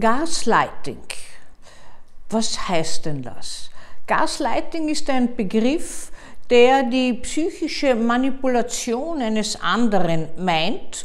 Gaslighting. 0.00 1.02
Was 2.30 2.68
heißt 2.68 3.04
denn 3.04 3.22
das? 3.22 3.68
Gaslighting 4.06 4.88
ist 4.88 5.10
ein 5.10 5.36
Begriff, 5.36 6.10
der 6.48 6.84
die 6.84 7.12
psychische 7.14 7.94
Manipulation 7.94 9.20
eines 9.20 9.60
anderen 9.60 10.28
meint, 10.38 11.04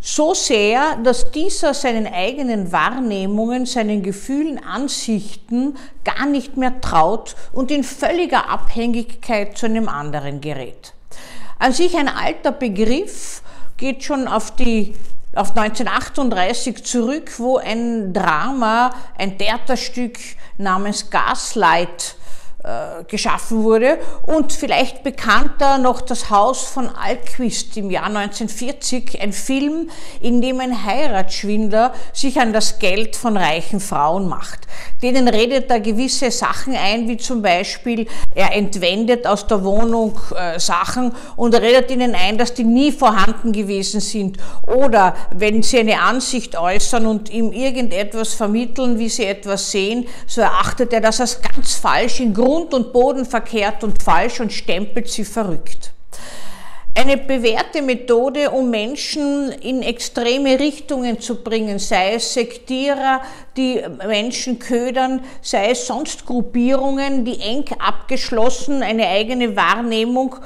so 0.00 0.34
sehr, 0.34 0.96
dass 0.96 1.30
dieser 1.30 1.74
seinen 1.74 2.08
eigenen 2.08 2.72
Wahrnehmungen, 2.72 3.66
seinen 3.66 4.02
Gefühlen, 4.02 4.58
Ansichten 4.64 5.76
gar 6.02 6.26
nicht 6.26 6.56
mehr 6.56 6.80
traut 6.80 7.36
und 7.52 7.70
in 7.70 7.84
völliger 7.84 8.48
Abhängigkeit 8.48 9.56
zu 9.56 9.66
einem 9.66 9.88
anderen 9.88 10.40
gerät. 10.40 10.92
An 11.60 11.72
sich 11.72 11.96
ein 11.96 12.08
alter 12.08 12.50
Begriff, 12.50 13.42
geht 13.76 14.02
schon 14.02 14.26
auf 14.26 14.56
die 14.56 14.94
auf 15.36 15.56
1938 15.56 16.84
zurück, 16.84 17.38
wo 17.38 17.58
ein 17.58 18.12
Drama, 18.12 18.94
ein 19.18 19.38
Theaterstück 19.38 20.18
namens 20.58 21.10
Gaslight 21.10 22.16
geschaffen 23.06 23.62
wurde 23.62 23.98
und 24.26 24.52
vielleicht 24.52 25.04
bekannter 25.04 25.78
noch 25.78 26.00
das 26.00 26.30
Haus 26.30 26.62
von 26.64 26.88
Alquist 26.88 27.76
im 27.76 27.90
Jahr 27.90 28.06
1940, 28.06 29.20
ein 29.22 29.32
Film, 29.32 29.88
in 30.20 30.42
dem 30.42 30.58
ein 30.58 30.84
Heiratsschwindler 30.84 31.94
sich 32.12 32.40
an 32.40 32.52
das 32.52 32.80
Geld 32.80 33.14
von 33.14 33.36
reichen 33.36 33.78
Frauen 33.78 34.28
macht. 34.28 34.66
Denen 35.00 35.28
redet 35.28 35.70
er 35.70 35.78
gewisse 35.78 36.30
Sachen 36.32 36.74
ein, 36.74 37.06
wie 37.08 37.16
zum 37.16 37.40
Beispiel, 37.40 38.08
er 38.34 38.52
entwendet 38.52 39.26
aus 39.26 39.46
der 39.46 39.62
Wohnung 39.62 40.18
äh, 40.34 40.58
Sachen 40.58 41.14
und 41.36 41.54
er 41.54 41.62
redet 41.62 41.90
ihnen 41.92 42.14
ein, 42.14 42.36
dass 42.36 42.52
die 42.52 42.64
nie 42.64 42.90
vorhanden 42.90 43.52
gewesen 43.52 44.00
sind 44.00 44.38
oder 44.66 45.14
wenn 45.30 45.62
sie 45.62 45.78
eine 45.78 46.00
Ansicht 46.00 46.58
äußern 46.58 47.06
und 47.06 47.30
ihm 47.30 47.52
irgendetwas 47.52 48.34
vermitteln, 48.34 48.98
wie 48.98 49.08
sie 49.08 49.24
etwas 49.24 49.70
sehen, 49.70 50.06
so 50.26 50.40
erachtet 50.40 50.92
er 50.92 51.00
das 51.00 51.20
als 51.20 51.40
ganz 51.40 51.74
falsch 51.74 52.20
in 52.20 52.34
Grund 52.34 52.55
Grund 52.56 52.72
und 52.72 52.92
Boden 52.94 53.26
verkehrt 53.26 53.84
und 53.84 54.02
falsch 54.02 54.40
und 54.40 54.50
stempelt 54.50 55.08
sie 55.08 55.24
verrückt. 55.24 55.92
Eine 56.98 57.18
bewährte 57.18 57.82
Methode, 57.82 58.50
um 58.50 58.70
Menschen 58.70 59.52
in 59.52 59.82
extreme 59.82 60.58
Richtungen 60.58 61.20
zu 61.20 61.44
bringen, 61.44 61.78
sei 61.78 62.14
es 62.14 62.32
Sektierer, 62.32 63.20
die 63.58 63.82
Menschen 64.06 64.58
ködern, 64.58 65.20
sei 65.42 65.72
es 65.72 65.86
sonst 65.86 66.24
Gruppierungen, 66.24 67.26
die 67.26 67.38
eng 67.40 67.66
abgeschlossen 67.78 68.82
eine 68.82 69.06
eigene 69.06 69.54
Wahrnehmung 69.54 70.36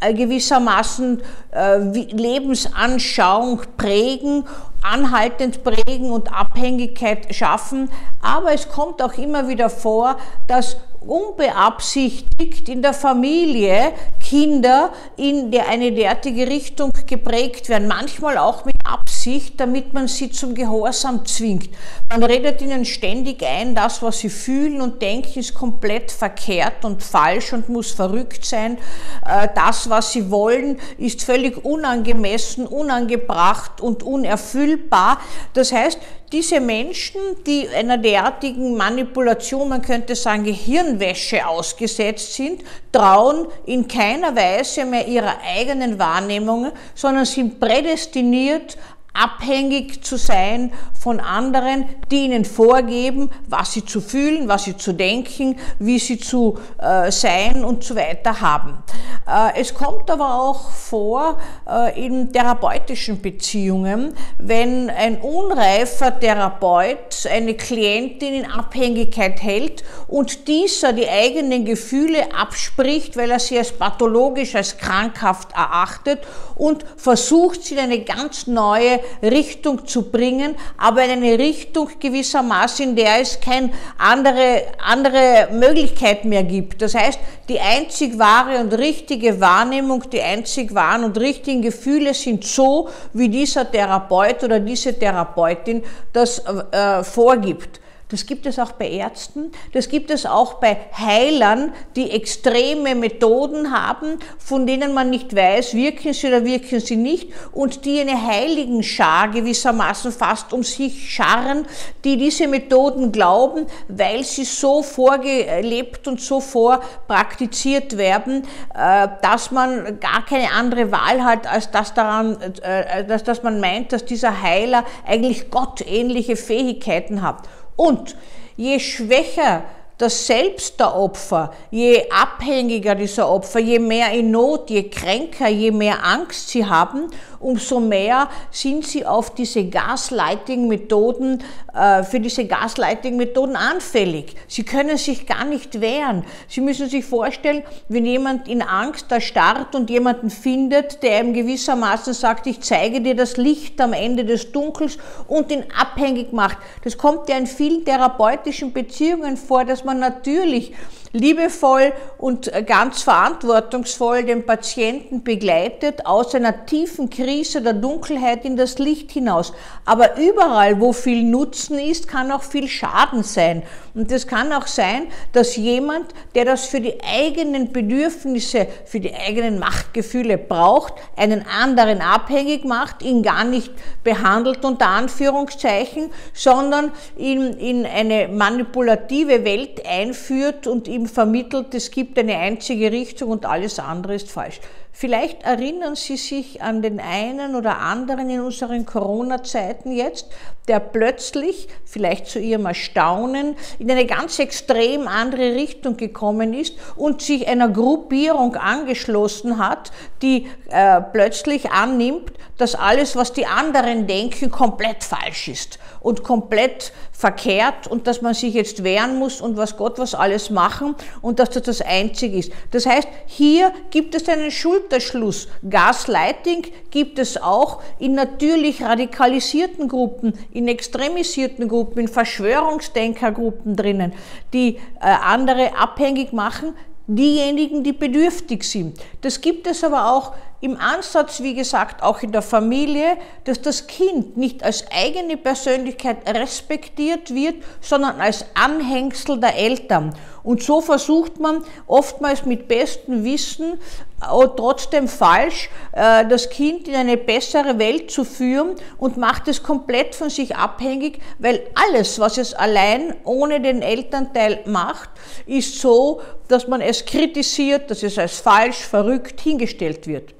äh, 0.00 0.14
gewissermaßen 0.14 1.20
äh, 1.50 1.76
Lebensanschauung 1.76 3.60
prägen, 3.76 4.44
anhaltend 4.80 5.62
prägen 5.62 6.12
und 6.12 6.32
Abhängigkeit 6.32 7.34
schaffen. 7.34 7.90
Aber 8.22 8.54
es 8.54 8.70
kommt 8.70 9.02
auch 9.02 9.18
immer 9.18 9.48
wieder 9.48 9.68
vor, 9.68 10.16
dass 10.46 10.78
unbeabsichtigt 11.00 12.68
in 12.68 12.82
der 12.82 12.94
Familie 12.94 13.92
Kinder 14.20 14.92
in 15.16 15.54
eine 15.56 15.92
derartige 15.92 16.46
Richtung 16.46 16.90
geprägt 17.06 17.68
werden, 17.68 17.88
manchmal 17.88 18.38
auch 18.38 18.64
mit 18.64 18.74
Absicht, 18.88 19.60
damit 19.60 19.92
man 19.92 20.08
sie 20.08 20.30
zum 20.30 20.54
Gehorsam 20.54 21.24
zwingt. 21.26 21.70
Man 22.08 22.22
redet 22.22 22.62
ihnen 22.62 22.84
ständig 22.84 23.44
ein, 23.44 23.74
das, 23.74 24.02
was 24.02 24.20
sie 24.20 24.30
fühlen 24.30 24.80
und 24.80 25.02
denken, 25.02 25.38
ist 25.38 25.54
komplett 25.54 26.10
verkehrt 26.10 26.84
und 26.84 27.02
falsch 27.02 27.52
und 27.52 27.68
muss 27.68 27.92
verrückt 27.92 28.44
sein. 28.44 28.78
Äh, 29.26 29.48
das, 29.54 29.90
was 29.90 30.12
sie 30.12 30.30
wollen, 30.30 30.78
ist 30.96 31.22
völlig 31.22 31.64
unangemessen, 31.64 32.66
unangebracht 32.66 33.80
und 33.80 34.02
unerfüllbar. 34.02 35.18
Das 35.52 35.72
heißt, 35.72 35.98
diese 36.32 36.60
Menschen, 36.60 37.20
die 37.46 37.68
einer 37.68 37.96
derartigen 37.96 38.76
Manipulation, 38.76 39.68
man 39.68 39.80
könnte 39.80 40.14
sagen 40.14 40.44
Gehirnwäsche 40.44 41.46
ausgesetzt 41.46 42.34
sind, 42.34 42.62
trauen 42.92 43.46
in 43.64 43.88
keiner 43.88 44.36
Weise 44.36 44.84
mehr 44.84 45.06
ihrer 45.06 45.36
eigenen 45.42 45.98
Wahrnehmungen, 45.98 46.72
sondern 46.94 47.24
sind 47.24 47.58
prädestiniert, 47.58 48.76
abhängig 49.12 50.04
zu 50.04 50.16
sein 50.16 50.72
von 50.98 51.20
anderen, 51.20 51.86
die 52.10 52.24
ihnen 52.24 52.44
vorgeben, 52.44 53.30
was 53.46 53.72
sie 53.72 53.84
zu 53.84 54.00
fühlen, 54.00 54.48
was 54.48 54.64
sie 54.64 54.76
zu 54.76 54.92
denken, 54.92 55.56
wie 55.78 55.98
sie 55.98 56.18
zu 56.18 56.58
äh, 56.78 57.10
sein 57.10 57.64
und 57.64 57.84
so 57.84 57.96
weiter 57.96 58.40
haben. 58.40 58.82
Äh, 59.26 59.60
es 59.60 59.74
kommt 59.74 60.10
aber 60.10 60.40
auch 60.40 60.70
vor 60.70 61.38
äh, 61.68 62.06
in 62.06 62.32
therapeutischen 62.32 63.20
Beziehungen, 63.20 64.14
wenn 64.38 64.90
ein 64.90 65.20
unreifer 65.20 66.18
Therapeut 66.18 67.26
eine 67.30 67.54
Klientin 67.54 68.34
in 68.34 68.50
Abhängigkeit 68.50 69.42
hält 69.42 69.84
und 70.06 70.48
dieser 70.48 70.92
die 70.92 71.08
eigenen 71.08 71.64
Gefühle 71.64 72.34
abspricht, 72.34 73.16
weil 73.16 73.30
er 73.30 73.38
sie 73.38 73.58
als 73.58 73.72
pathologisch, 73.72 74.54
als 74.54 74.78
krankhaft 74.78 75.52
erachtet 75.52 76.20
und 76.54 76.84
versucht, 76.96 77.64
sie 77.64 77.74
in 77.74 77.80
eine 77.80 78.00
ganz 78.00 78.46
neue 78.46 79.00
Richtung 79.22 79.86
zu 79.86 80.10
bringen, 80.10 80.54
aber 80.76 81.04
in 81.04 81.10
eine 81.10 81.38
Richtung 81.38 81.88
gewissermaßen, 81.98 82.90
in 82.90 82.96
der 82.96 83.20
es 83.20 83.40
keine 83.40 83.70
andere, 83.96 84.62
andere 84.78 85.48
Möglichkeit 85.52 86.24
mehr 86.24 86.44
gibt. 86.44 86.82
Das 86.82 86.94
heißt, 86.94 87.18
die 87.48 87.60
einzig 87.60 88.18
wahre 88.18 88.58
und 88.58 88.72
richtige 88.74 89.40
Wahrnehmung, 89.40 90.04
die 90.10 90.20
einzig 90.20 90.74
wahren 90.74 91.04
und 91.04 91.18
richtigen 91.18 91.62
Gefühle 91.62 92.14
sind 92.14 92.44
so, 92.44 92.88
wie 93.12 93.28
dieser 93.28 93.70
Therapeut 93.70 94.44
oder 94.44 94.60
diese 94.60 94.98
Therapeutin 94.98 95.82
das 96.12 96.42
äh, 96.72 97.02
vorgibt. 97.02 97.80
Das 98.10 98.24
gibt 98.24 98.46
es 98.46 98.58
auch 98.58 98.72
bei 98.72 98.88
Ärzten, 98.88 99.52
das 99.74 99.90
gibt 99.90 100.10
es 100.10 100.24
auch 100.24 100.54
bei 100.54 100.78
Heilern, 100.96 101.74
die 101.94 102.10
extreme 102.10 102.94
Methoden 102.94 103.70
haben, 103.70 104.18
von 104.38 104.66
denen 104.66 104.94
man 104.94 105.10
nicht 105.10 105.36
weiß, 105.36 105.74
wirken 105.74 106.14
sie 106.14 106.28
oder 106.28 106.42
wirken 106.42 106.80
sie 106.80 106.96
nicht 106.96 107.30
und 107.52 107.84
die 107.84 108.00
eine 108.00 108.26
Heiligenschar 108.26 109.28
gewissermaßen 109.28 110.10
fast 110.12 110.54
um 110.54 110.62
sich 110.62 111.12
scharren, 111.12 111.66
die 112.04 112.16
diese 112.16 112.48
Methoden 112.48 113.12
glauben, 113.12 113.66
weil 113.88 114.24
sie 114.24 114.44
so 114.44 114.82
vorgelebt 114.82 116.08
und 116.08 116.18
so 116.18 116.40
vorpraktiziert 116.40 117.98
werden, 117.98 118.44
äh, 118.74 119.08
dass 119.20 119.50
man 119.50 120.00
gar 120.00 120.24
keine 120.24 120.52
andere 120.52 120.90
Wahl 120.90 121.22
hat, 121.22 121.46
als 121.46 121.70
dass, 121.70 121.92
daran, 121.92 122.38
äh, 122.62 123.04
dass, 123.04 123.22
dass 123.22 123.42
man 123.42 123.60
meint, 123.60 123.92
dass 123.92 124.06
dieser 124.06 124.42
Heiler 124.42 124.84
eigentlich 125.06 125.50
gottähnliche 125.50 126.36
Fähigkeiten 126.36 127.20
hat. 127.20 127.42
Und 127.78 128.16
je 128.56 128.80
schwächer 128.80 129.62
das 129.98 130.26
Selbst 130.26 130.80
der 130.80 130.96
Opfer, 130.96 131.52
je 131.70 132.10
abhängiger 132.10 132.96
dieser 132.96 133.28
Opfer, 133.28 133.60
je 133.60 133.78
mehr 133.78 134.10
in 134.10 134.32
Not, 134.32 134.68
je 134.68 134.88
kränker, 134.88 135.48
je 135.48 135.70
mehr 135.70 136.04
Angst 136.04 136.48
sie 136.48 136.66
haben, 136.66 137.10
umso 137.40 137.80
mehr 137.80 138.28
sind 138.50 138.86
sie 138.86 139.06
auf 139.06 139.34
diese 139.34 139.64
Gaslighting-Methoden, 139.64 141.42
äh, 141.74 142.02
für 142.02 142.20
diese 142.20 142.46
Gaslighting-Methoden 142.46 143.56
anfällig. 143.56 144.34
Sie 144.46 144.64
können 144.64 144.96
sich 144.96 145.26
gar 145.26 145.44
nicht 145.44 145.80
wehren. 145.80 146.24
Sie 146.48 146.60
müssen 146.60 146.88
sich 146.88 147.04
vorstellen, 147.04 147.62
wenn 147.88 148.04
jemand 148.04 148.48
in 148.48 148.62
Angst 148.62 149.10
erstarrt 149.10 149.74
und 149.74 149.90
jemanden 149.90 150.30
findet, 150.30 151.02
der 151.02 151.20
ihm 151.20 151.32
gewissermaßen 151.32 152.14
sagt, 152.14 152.46
ich 152.46 152.60
zeige 152.60 153.00
dir 153.00 153.14
das 153.14 153.36
Licht 153.36 153.80
am 153.80 153.92
Ende 153.92 154.24
des 154.24 154.52
Dunkels 154.52 154.98
und 155.26 155.50
ihn 155.52 155.64
abhängig 155.76 156.32
macht. 156.32 156.58
Das 156.84 156.98
kommt 156.98 157.28
ja 157.28 157.36
in 157.36 157.46
vielen 157.46 157.84
therapeutischen 157.84 158.72
Beziehungen 158.72 159.36
vor, 159.36 159.64
dass 159.64 159.84
man 159.84 159.98
natürlich 159.98 160.74
liebevoll 161.12 161.92
und 162.18 162.50
ganz 162.66 163.02
verantwortungsvoll 163.02 164.24
den 164.24 164.44
Patienten 164.44 165.22
begleitet 165.22 166.06
aus 166.06 166.34
einer 166.34 166.66
tiefen 166.66 167.10
Krise 167.10 167.62
der 167.62 167.72
Dunkelheit 167.72 168.44
in 168.44 168.56
das 168.56 168.78
Licht 168.78 169.10
hinaus. 169.12 169.52
Aber 169.84 170.16
überall, 170.18 170.80
wo 170.80 170.92
viel 170.92 171.22
Nutzen 171.22 171.78
ist, 171.78 172.08
kann 172.08 172.30
auch 172.30 172.42
viel 172.42 172.68
Schaden 172.68 173.22
sein. 173.22 173.62
Und 173.94 174.12
es 174.12 174.26
kann 174.26 174.52
auch 174.52 174.66
sein, 174.66 175.08
dass 175.32 175.56
jemand, 175.56 176.06
der 176.34 176.44
das 176.44 176.66
für 176.66 176.80
die 176.80 176.94
eigenen 177.02 177.72
Bedürfnisse, 177.72 178.68
für 178.84 179.00
die 179.00 179.14
eigenen 179.14 179.58
Machtgefühle 179.58 180.38
braucht, 180.38 180.94
einen 181.16 181.44
anderen 181.46 182.00
abhängig 182.00 182.64
macht, 182.64 183.02
ihn 183.02 183.22
gar 183.22 183.44
nicht 183.44 183.72
behandelt 184.04 184.64
unter 184.64 184.86
Anführungszeichen, 184.88 186.10
sondern 186.32 186.92
ihn 187.16 187.54
in 187.54 187.86
eine 187.86 188.28
manipulative 188.28 189.44
Welt 189.44 189.84
einführt 189.86 190.66
und 190.66 190.86
ihm 190.86 191.07
vermittelt, 191.08 191.74
es 191.74 191.90
gibt 191.90 192.18
eine 192.18 192.36
einzige 192.36 192.92
Richtung 192.92 193.30
und 193.30 193.46
alles 193.46 193.78
andere 193.78 194.14
ist 194.14 194.30
falsch. 194.30 194.60
Vielleicht 195.00 195.44
erinnern 195.44 195.94
Sie 195.94 196.16
sich 196.16 196.60
an 196.60 196.82
den 196.82 196.98
einen 196.98 197.54
oder 197.54 197.78
anderen 197.78 198.30
in 198.30 198.40
unseren 198.40 198.84
Corona-Zeiten 198.84 199.92
jetzt, 199.92 200.26
der 200.66 200.80
plötzlich, 200.80 201.68
vielleicht 201.84 202.26
zu 202.26 202.40
Ihrem 202.40 202.66
Erstaunen, 202.66 203.54
in 203.78 203.88
eine 203.90 204.06
ganz 204.06 204.40
extrem 204.40 205.06
andere 205.06 205.54
Richtung 205.54 205.96
gekommen 205.96 206.52
ist 206.52 206.74
und 206.96 207.22
sich 207.22 207.46
einer 207.46 207.68
Gruppierung 207.68 208.56
angeschlossen 208.56 209.58
hat, 209.58 209.92
die 210.20 210.48
äh, 210.68 211.00
plötzlich 211.00 211.70
annimmt, 211.70 212.32
dass 212.56 212.74
alles, 212.74 213.14
was 213.14 213.32
die 213.32 213.46
anderen 213.46 214.08
denken, 214.08 214.50
komplett 214.50 215.04
falsch 215.04 215.46
ist 215.46 215.78
und 216.00 216.24
komplett 216.24 216.92
verkehrt 217.12 217.86
und 217.86 218.08
dass 218.08 218.20
man 218.20 218.34
sich 218.34 218.54
jetzt 218.54 218.82
wehren 218.82 219.16
muss 219.16 219.40
und 219.40 219.56
was 219.56 219.76
Gott 219.76 219.98
was 219.98 220.14
alles 220.16 220.50
machen 220.50 220.87
und 221.22 221.38
dass 221.38 221.50
das 221.50 221.62
das 221.62 221.80
Einzige 221.80 222.38
ist. 222.38 222.52
Das 222.70 222.86
heißt, 222.86 223.08
hier 223.26 223.72
gibt 223.90 224.14
es 224.14 224.28
einen 224.28 224.50
Schulterschluss. 224.50 225.48
Gaslighting 225.68 226.66
gibt 226.90 227.18
es 227.18 227.40
auch 227.40 227.82
in 227.98 228.14
natürlich 228.14 228.82
radikalisierten 228.82 229.88
Gruppen, 229.88 230.32
in 230.52 230.68
extremisierten 230.68 231.68
Gruppen, 231.68 232.00
in 232.00 232.08
Verschwörungsdenkergruppen 232.08 233.76
drinnen, 233.76 234.12
die 234.52 234.76
äh, 234.76 234.80
andere 235.00 235.76
abhängig 235.76 236.32
machen, 236.32 236.74
diejenigen, 237.08 237.82
die 237.82 237.92
bedürftig 237.92 238.62
sind. 238.64 238.98
Das 239.22 239.40
gibt 239.40 239.66
es 239.66 239.82
aber 239.82 240.12
auch 240.12 240.34
im 240.60 240.76
Ansatz, 240.76 241.40
wie 241.40 241.54
gesagt, 241.54 242.02
auch 242.02 242.20
in 242.22 242.32
der 242.32 242.42
Familie, 242.42 243.16
dass 243.44 243.62
das 243.62 243.86
Kind 243.86 244.36
nicht 244.36 244.62
als 244.64 244.84
eigene 244.90 245.36
Persönlichkeit 245.36 246.28
respektiert 246.28 247.32
wird, 247.32 247.56
sondern 247.80 248.20
als 248.20 248.44
Anhängsel 248.54 249.38
der 249.38 249.56
Eltern. 249.56 250.14
Und 250.48 250.62
so 250.62 250.80
versucht 250.80 251.38
man 251.38 251.62
oftmals 251.86 252.46
mit 252.46 252.68
bestem 252.68 253.22
Wissen, 253.22 253.78
aber 254.18 254.56
trotzdem 254.56 255.06
falsch, 255.06 255.68
äh, 255.92 256.26
das 256.26 256.48
Kind 256.48 256.88
in 256.88 256.94
eine 256.94 257.18
bessere 257.18 257.78
Welt 257.78 258.10
zu 258.10 258.24
führen 258.24 258.76
und 258.96 259.18
macht 259.18 259.46
es 259.48 259.62
komplett 259.62 260.14
von 260.14 260.30
sich 260.30 260.56
abhängig, 260.56 261.20
weil 261.38 261.60
alles, 261.74 262.18
was 262.18 262.38
es 262.38 262.54
allein 262.54 263.14
ohne 263.24 263.60
den 263.60 263.82
Elternteil 263.82 264.60
macht, 264.64 265.10
ist 265.44 265.82
so, 265.82 266.22
dass 266.48 266.66
man 266.66 266.80
es 266.80 267.04
kritisiert, 267.04 267.90
dass 267.90 268.02
es 268.02 268.18
als 268.18 268.38
falsch, 268.40 268.78
verrückt 268.78 269.42
hingestellt 269.42 270.06
wird. 270.06 270.37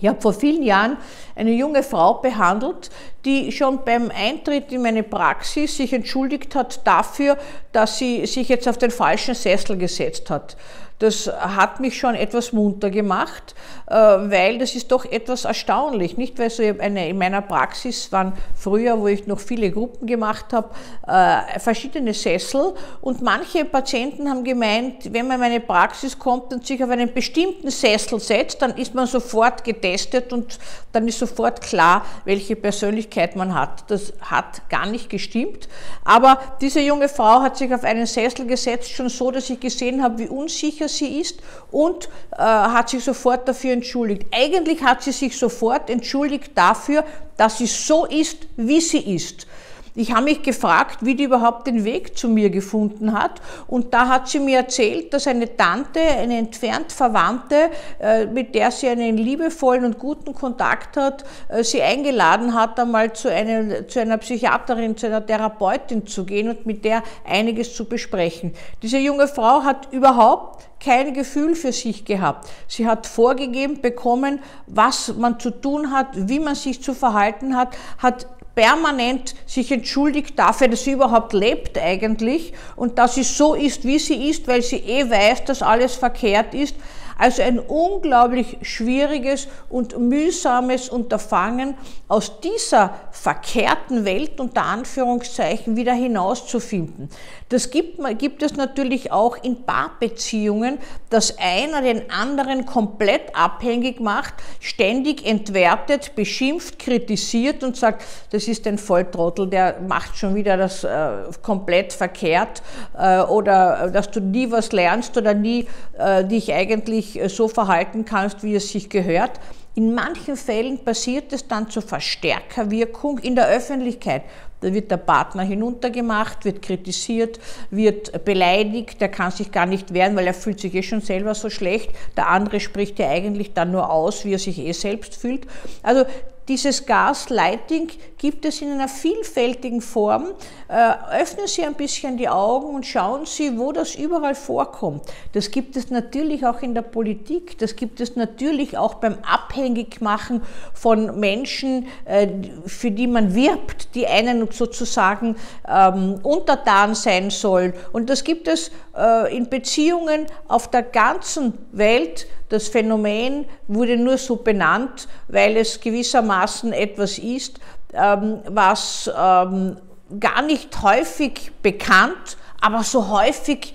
Ich 0.00 0.06
habe 0.06 0.20
vor 0.20 0.32
vielen 0.32 0.62
Jahren 0.62 0.96
eine 1.34 1.50
junge 1.50 1.82
Frau 1.82 2.14
behandelt, 2.14 2.90
die 3.24 3.50
schon 3.50 3.84
beim 3.84 4.12
Eintritt 4.14 4.70
in 4.70 4.82
meine 4.82 5.02
Praxis 5.02 5.76
sich 5.76 5.92
entschuldigt 5.92 6.54
hat 6.54 6.86
dafür, 6.86 7.36
dass 7.72 7.98
sie 7.98 8.24
sich 8.26 8.48
jetzt 8.48 8.68
auf 8.68 8.78
den 8.78 8.92
falschen 8.92 9.34
Sessel 9.34 9.76
gesetzt 9.76 10.30
hat. 10.30 10.56
Das 10.98 11.28
hat 11.28 11.78
mich 11.78 11.96
schon 11.96 12.16
etwas 12.16 12.52
munter 12.52 12.90
gemacht, 12.90 13.54
äh, 13.86 13.94
weil 13.94 14.58
das 14.58 14.74
ist 14.74 14.90
doch 14.90 15.04
etwas 15.04 15.44
erstaunlich, 15.44 16.16
nicht? 16.16 16.38
Weil 16.40 16.50
so 16.50 16.62
eine, 16.62 17.08
in 17.08 17.16
meiner 17.18 17.40
Praxis 17.40 18.10
waren 18.10 18.32
früher, 18.56 18.98
wo 18.98 19.06
ich 19.06 19.28
noch 19.28 19.38
viele 19.38 19.70
Gruppen 19.70 20.08
gemacht 20.08 20.46
habe, 20.52 20.70
äh, 21.06 21.60
verschiedene 21.60 22.12
Sessel 22.14 22.74
und 23.00 23.22
manche 23.22 23.64
Patienten 23.64 24.28
haben 24.28 24.42
gemeint, 24.42 25.12
wenn 25.12 25.28
man 25.28 25.36
in 25.36 25.40
meine 25.40 25.60
Praxis 25.60 26.18
kommt 26.18 26.52
und 26.52 26.66
sich 26.66 26.82
auf 26.82 26.90
einen 26.90 27.14
bestimmten 27.14 27.70
Sessel 27.70 28.18
setzt, 28.18 28.60
dann 28.60 28.76
ist 28.76 28.92
man 28.92 29.06
sofort 29.06 29.62
getestet 29.62 30.32
und 30.32 30.58
dann 30.90 31.06
ist 31.06 31.20
sofort 31.20 31.60
klar, 31.60 32.04
welche 32.24 32.56
Persönlichkeit 32.56 33.36
man 33.36 33.54
hat. 33.54 33.88
Das 33.88 34.12
hat 34.20 34.68
gar 34.68 34.86
nicht 34.86 35.08
gestimmt, 35.10 35.68
aber 36.04 36.40
diese 36.60 36.80
junge 36.80 37.08
Frau 37.08 37.40
hat 37.40 37.56
sich 37.56 37.72
auf 37.72 37.84
einen 37.84 38.06
Sessel 38.06 38.46
gesetzt, 38.46 38.90
schon 38.90 39.08
so, 39.08 39.30
dass 39.30 39.48
ich 39.48 39.60
gesehen 39.60 40.02
habe, 40.02 40.18
wie 40.18 40.28
unsicher 40.28 40.87
sie 40.88 41.20
ist 41.20 41.40
und 41.70 42.08
äh, 42.32 42.42
hat 42.42 42.88
sich 42.88 43.04
sofort 43.04 43.46
dafür 43.48 43.72
entschuldigt. 43.72 44.26
Eigentlich 44.32 44.82
hat 44.82 45.02
sie 45.02 45.12
sich 45.12 45.36
sofort 45.36 45.90
entschuldigt 45.90 46.52
dafür, 46.54 47.04
dass 47.36 47.58
sie 47.58 47.66
so 47.66 48.06
ist, 48.06 48.46
wie 48.56 48.80
sie 48.80 49.14
ist. 49.14 49.46
Ich 49.94 50.12
habe 50.12 50.24
mich 50.24 50.42
gefragt, 50.42 50.98
wie 51.00 51.14
die 51.14 51.24
überhaupt 51.24 51.66
den 51.66 51.84
Weg 51.84 52.16
zu 52.16 52.28
mir 52.28 52.50
gefunden 52.50 53.12
hat. 53.12 53.40
Und 53.66 53.94
da 53.94 54.08
hat 54.08 54.28
sie 54.28 54.40
mir 54.40 54.58
erzählt, 54.58 55.12
dass 55.12 55.26
eine 55.26 55.56
Tante, 55.56 56.00
eine 56.00 56.38
entfernt 56.38 56.92
Verwandte, 56.92 57.70
äh, 58.00 58.26
mit 58.26 58.54
der 58.54 58.70
sie 58.70 58.88
einen 58.88 59.16
liebevollen 59.16 59.84
und 59.84 59.98
guten 59.98 60.34
Kontakt 60.34 60.96
hat, 60.96 61.24
äh, 61.48 61.62
sie 61.62 61.82
eingeladen 61.82 62.54
hat, 62.54 62.78
einmal 62.78 63.12
zu, 63.12 63.30
einer, 63.30 63.86
zu 63.88 64.00
einer 64.00 64.18
Psychiaterin, 64.18 64.96
zu 64.96 65.06
einer 65.06 65.24
Therapeutin 65.24 66.06
zu 66.06 66.24
gehen 66.24 66.48
und 66.48 66.66
mit 66.66 66.84
der 66.84 67.02
einiges 67.24 67.74
zu 67.74 67.84
besprechen. 67.84 68.54
Diese 68.82 68.98
junge 68.98 69.28
Frau 69.28 69.62
hat 69.64 69.92
überhaupt 69.92 70.68
kein 70.80 71.12
Gefühl 71.12 71.54
für 71.54 71.72
sich 71.72 72.04
gehabt. 72.04 72.48
Sie 72.68 72.86
hat 72.86 73.06
vorgegeben 73.06 73.80
bekommen, 73.80 74.40
was 74.66 75.14
man 75.16 75.40
zu 75.40 75.50
tun 75.50 75.90
hat, 75.90 76.08
wie 76.14 76.38
man 76.38 76.54
sich 76.54 76.82
zu 76.82 76.94
verhalten 76.94 77.56
hat, 77.56 77.76
hat 77.98 78.26
permanent 78.58 79.36
sich 79.46 79.70
entschuldigt 79.70 80.36
dafür, 80.36 80.66
dass 80.66 80.82
sie 80.82 80.90
überhaupt 80.90 81.32
lebt 81.32 81.78
eigentlich 81.78 82.52
und 82.74 82.98
dass 82.98 83.14
sie 83.14 83.22
so 83.22 83.54
ist, 83.54 83.84
wie 83.84 84.00
sie 84.00 84.28
ist, 84.28 84.48
weil 84.48 84.62
sie 84.62 84.78
eh 84.78 85.08
weiß, 85.08 85.44
dass 85.44 85.62
alles 85.62 85.94
verkehrt 85.94 86.54
ist. 86.54 86.74
Also 87.18 87.42
ein 87.42 87.58
unglaublich 87.58 88.58
schwieriges 88.62 89.48
und 89.68 89.98
mühsames 89.98 90.88
Unterfangen, 90.88 91.74
aus 92.06 92.40
dieser 92.40 92.94
verkehrten 93.10 94.04
Welt 94.04 94.40
unter 94.40 94.62
Anführungszeichen 94.62 95.76
wieder 95.76 95.92
hinauszufinden. 95.92 97.10
Das 97.50 97.70
gibt, 97.70 97.98
gibt 98.18 98.42
es 98.42 98.56
natürlich 98.56 99.10
auch 99.10 99.36
in 99.42 99.64
Paarbeziehungen, 99.64 100.78
dass 101.10 101.36
einer 101.38 101.82
den 101.82 102.10
anderen 102.10 102.66
komplett 102.66 103.34
abhängig 103.34 104.00
macht, 104.00 104.34
ständig 104.60 105.26
entwertet, 105.26 106.14
beschimpft, 106.14 106.78
kritisiert 106.78 107.64
und 107.64 107.76
sagt, 107.76 108.04
das 108.30 108.48
ist 108.48 108.66
ein 108.66 108.78
Volltrottel, 108.78 109.48
der 109.48 109.80
macht 109.80 110.16
schon 110.16 110.34
wieder 110.34 110.56
das 110.56 110.84
äh, 110.84 111.08
komplett 111.42 111.92
verkehrt 111.92 112.62
äh, 112.98 113.20
oder 113.20 113.86
äh, 113.86 113.92
dass 113.92 114.10
du 114.10 114.20
nie 114.20 114.50
was 114.50 114.72
lernst 114.72 115.16
oder 115.16 115.34
nie 115.34 115.66
äh, 115.98 116.24
dich 116.24 116.52
eigentlich 116.52 117.07
dich 117.08 117.20
äh, 117.20 117.28
so 117.28 117.48
verhalten 117.48 118.04
kannst, 118.04 118.42
wie 118.42 118.54
es 118.54 118.70
sich 118.70 118.88
gehört. 118.88 119.32
In 119.74 119.94
manchen 119.94 120.36
Fällen 120.36 120.78
passiert 120.78 121.32
es 121.32 121.46
dann 121.46 121.70
zur 121.70 121.82
Verstärkerwirkung 121.82 123.18
in 123.18 123.36
der 123.36 123.48
Öffentlichkeit. 123.48 124.22
Da 124.60 124.74
wird 124.74 124.90
der 124.90 124.96
Partner 124.96 125.42
hinuntergemacht, 125.42 126.44
wird 126.44 126.62
kritisiert, 126.62 127.38
wird 127.70 128.24
beleidigt, 128.24 129.00
der 129.00 129.08
kann 129.08 129.30
sich 129.30 129.52
gar 129.52 129.66
nicht 129.66 129.94
wehren, 129.94 130.16
weil 130.16 130.26
er 130.26 130.34
fühlt 130.34 130.58
sich 130.58 130.74
eh 130.74 130.82
schon 130.82 131.00
selber 131.00 131.36
so 131.36 131.48
schlecht. 131.48 131.90
Der 132.16 132.28
andere 132.28 132.58
spricht 132.58 132.98
ja 132.98 133.08
eigentlich 133.08 133.52
dann 133.54 133.70
nur 133.70 133.88
aus, 133.88 134.24
wie 134.24 134.34
er 134.34 134.40
sich 134.40 134.58
eh 134.58 134.72
selbst 134.72 135.14
fühlt. 135.14 135.46
Also 135.84 136.04
dieses 136.48 136.86
Gaslighting 136.86 137.90
gibt 138.16 138.44
es 138.44 138.62
in 138.62 138.72
einer 138.72 138.88
vielfältigen 138.88 139.80
Form. 139.80 140.28
Äh, 140.68 141.20
öffnen 141.20 141.46
Sie 141.46 141.64
ein 141.64 141.74
bisschen 141.74 142.16
die 142.16 142.28
Augen 142.28 142.74
und 142.74 142.86
schauen 142.86 143.26
Sie, 143.26 143.58
wo 143.58 143.70
das 143.72 143.94
überall 143.94 144.34
vorkommt. 144.34 145.02
Das 145.32 145.50
gibt 145.50 145.76
es 145.76 145.90
natürlich 145.90 146.44
auch 146.46 146.62
in 146.62 146.74
der 146.74 146.82
Politik, 146.82 147.58
das 147.58 147.76
gibt 147.76 148.00
es 148.00 148.16
natürlich 148.16 148.76
auch 148.76 148.94
beim 148.94 149.18
Abhängigmachen 149.22 150.42
von 150.74 151.20
Menschen, 151.20 151.86
äh, 152.06 152.28
für 152.66 152.90
die 152.90 153.06
man 153.06 153.34
wirbt, 153.34 153.94
die 153.94 154.06
einen 154.06 154.50
sozusagen 154.50 155.36
ähm, 155.68 156.18
untertan 156.22 156.94
sein 156.94 157.30
sollen. 157.30 157.74
Und 157.92 158.10
das 158.10 158.24
gibt 158.24 158.48
es 158.48 158.70
äh, 158.96 159.36
in 159.36 159.48
Beziehungen 159.48 160.26
auf 160.48 160.70
der 160.70 160.82
ganzen 160.82 161.52
Welt. 161.72 162.26
Das 162.48 162.68
Phänomen 162.68 163.44
wurde 163.66 163.98
nur 163.98 164.16
so 164.16 164.36
benannt, 164.36 165.06
weil 165.28 165.56
es 165.58 165.80
gewissermaßen 165.80 166.37
etwas 166.72 167.18
ist, 167.18 167.60
ähm, 167.92 168.40
was 168.46 169.10
ähm, 169.16 169.76
gar 170.20 170.42
nicht 170.42 170.82
häufig 170.82 171.52
bekannt, 171.62 172.36
aber 172.60 172.82
so 172.82 173.08
häufig 173.08 173.74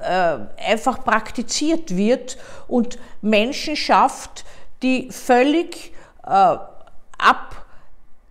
äh, 0.00 0.38
einfach 0.66 1.04
praktiziert 1.04 1.96
wird 1.96 2.36
und 2.68 2.98
Menschen 3.22 3.76
schafft, 3.76 4.44
die 4.82 5.10
völlig 5.10 5.92
äh, 6.24 6.30
ab 6.30 7.65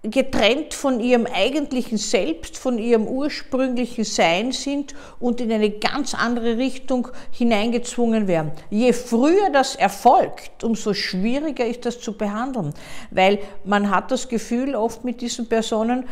getrennt 0.09 0.73
von 0.73 0.99
ihrem 0.99 1.25
eigentlichen 1.25 1.97
Selbst, 1.97 2.57
von 2.57 2.77
ihrem 2.77 3.07
ursprünglichen 3.07 4.03
Sein 4.03 4.51
sind 4.51 4.93
und 5.19 5.41
in 5.41 5.51
eine 5.51 5.69
ganz 5.69 6.13
andere 6.13 6.57
Richtung 6.57 7.07
hineingezwungen 7.31 8.27
werden. 8.27 8.51
Je 8.69 8.93
früher 8.93 9.49
das 9.51 9.75
erfolgt, 9.75 10.63
umso 10.63 10.93
schwieriger 10.93 11.65
ist 11.65 11.85
das 11.85 11.99
zu 11.99 12.17
behandeln, 12.17 12.73
weil 13.11 13.39
man 13.63 13.89
hat 13.89 14.11
das 14.11 14.27
Gefühl 14.27 14.75
oft 14.75 15.03
mit 15.03 15.21
diesen 15.21 15.47
Personen, 15.47 16.05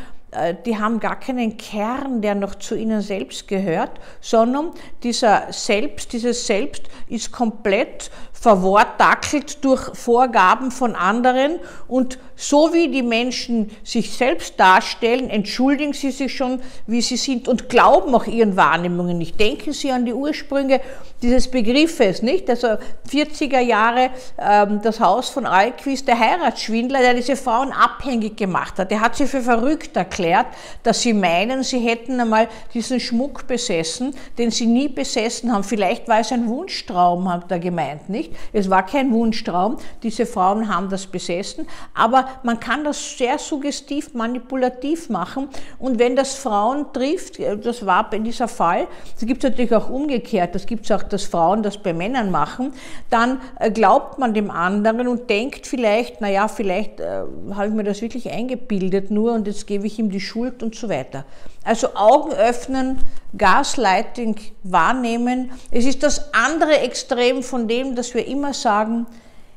die 0.66 0.78
haben 0.78 1.00
gar 1.00 1.20
keinen 1.20 1.58
Kern, 1.58 2.22
der 2.22 2.36
noch 2.36 2.56
zu 2.56 2.76
ihnen 2.76 3.02
selbst 3.02 3.48
gehört, 3.48 3.92
sondern 4.22 4.72
dieser 5.04 5.48
Selbst, 5.52 6.14
dieses 6.14 6.46
Selbst 6.48 6.84
ist 7.08 7.32
komplett 7.32 8.10
verwortdackelt 8.44 9.64
durch 9.64 9.96
Vorgaben 9.98 10.70
von 10.70 10.96
anderen 10.96 11.60
und 11.88 12.20
so 12.36 12.74
wie 12.74 12.90
die 12.90 13.02
Menschen 13.04 13.72
sich 13.86 14.12
selbst 14.12 14.60
darstellen, 14.60 15.30
entschuldigen 15.30 15.94
sie 15.94 16.12
sich 16.12 16.36
schon, 16.36 16.60
wie 16.86 17.02
sie 17.02 17.16
sind 17.16 17.48
und 17.48 17.70
glauben 17.70 18.14
auch 18.14 18.26
ihren 18.26 18.58
Wahrnehmungen 18.58 19.18
nicht. 19.18 19.40
Denken 19.40 19.72
sie 19.72 19.92
an 19.92 20.06
die 20.06 20.14
Ursprünge 20.14 20.82
dieses 21.22 21.50
Begriffes, 21.50 22.22
nicht? 22.22 22.50
Also 22.50 22.68
40er 23.10 23.60
Jahre 23.60 24.10
ähm, 24.38 24.82
das 24.84 25.00
Haus 25.00 25.30
von 25.30 25.46
Alquist, 25.46 26.06
der 26.08 26.20
Heiratsschwindler, 26.20 27.00
der 27.00 27.14
diese 27.14 27.38
Frauen 27.38 27.72
abhängig 27.72 28.36
gemacht 28.36 28.78
hat, 28.78 28.92
der 28.92 29.00
hat 29.00 29.16
sie 29.16 29.28
für 29.28 29.42
verrückt 29.42 29.96
erklärt 29.96 30.23
erklärt, 30.24 30.48
dass 30.84 31.02
sie 31.02 31.14
meinen, 31.14 31.64
sie 31.64 31.80
hätten 31.80 32.20
einmal 32.20 32.48
diesen 32.74 33.00
Schmuck 33.00 33.48
besessen, 33.48 34.16
den 34.38 34.52
sie 34.52 34.66
nie 34.66 34.88
besessen 34.88 35.52
haben. 35.52 35.64
Vielleicht 35.64 36.08
war 36.08 36.20
es 36.20 36.32
ein 36.32 36.48
Wunschtraum, 36.48 37.32
hat 37.32 37.52
er 37.52 37.60
gemeint, 37.60 38.10
nicht? 38.10 38.34
Es 38.52 38.70
war 38.70 38.86
kein 38.86 39.12
Wunschtraum, 39.12 39.78
diese 40.02 40.26
Frauen 40.26 40.74
haben 40.74 40.90
das 40.90 41.08
besessen, 41.08 41.68
aber 41.94 42.28
man 42.44 42.60
kann 42.60 42.84
das 42.84 43.18
sehr 43.18 43.38
suggestiv, 43.38 44.14
manipulativ 44.14 45.10
machen 45.10 45.50
und 45.80 46.00
wenn 46.00 46.16
das 46.16 46.36
Frauen 46.36 46.86
trifft, 46.94 47.40
das 47.40 47.86
war 47.86 48.12
in 48.14 48.24
dieser 48.24 48.48
Fall, 48.48 48.88
das 49.16 49.26
gibt 49.28 49.44
es 49.44 49.50
natürlich 49.50 49.74
auch 49.74 49.90
umgekehrt, 49.90 50.56
das 50.56 50.66
gibt 50.66 50.86
es 50.86 50.92
auch, 50.92 51.04
dass 51.04 51.24
Frauen 51.24 51.64
das 51.64 51.78
bei 51.78 51.94
Männern 51.94 52.32
machen, 52.32 52.74
dann 53.10 53.40
äh, 53.60 53.72
glaubt 53.72 54.20
man 54.20 54.34
dem 54.34 54.52
anderen 54.52 55.08
und 55.08 55.30
denkt 55.30 55.68
vielleicht, 55.68 56.22
naja, 56.22 56.48
vielleicht 56.48 57.00
äh, 57.00 57.24
habe 57.54 57.68
ich 57.68 57.74
mir 57.74 57.84
das 57.84 58.02
wirklich 58.02 58.32
eingebildet 58.32 59.12
nur 59.12 59.34
und 59.34 59.48
jetzt 59.48 59.68
gebe 59.68 59.88
ich 59.88 60.00
ihm 60.00 60.10
die 60.14 60.22
Schuld 60.22 60.64
und 60.64 60.76
so 60.76 60.88
weiter. 60.88 61.26
Also 61.64 61.96
Augen 61.96 62.32
öffnen, 62.32 63.00
Gaslighting 63.38 64.36
wahrnehmen. 64.64 65.52
Es 65.72 65.86
ist 65.86 66.04
das 66.04 66.34
andere 66.34 66.80
Extrem 66.80 67.44
von 67.44 67.68
dem, 67.68 67.96
dass 67.96 68.14
wir 68.14 68.26
immer 68.26 68.54
sagen, 68.54 69.06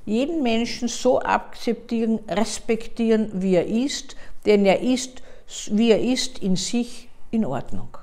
jeden 0.04 0.42
Menschen 0.42 0.88
so 0.88 1.20
akzeptieren, 1.20 2.20
respektieren, 2.28 3.30
wie 3.34 3.56
er 3.56 3.66
ist, 3.66 4.16
denn 4.46 4.64
er 4.64 4.80
ist, 4.80 5.22
wie 5.70 5.90
er 5.90 6.00
ist, 6.00 6.38
in 6.38 6.56
sich 6.56 7.08
in 7.30 7.44
Ordnung. 7.44 7.98